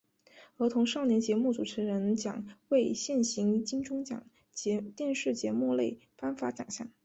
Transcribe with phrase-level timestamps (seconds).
[0.57, 4.25] 儿童少年节目主持人奖为现行金钟奖
[4.95, 6.91] 电视节目类颁发奖项。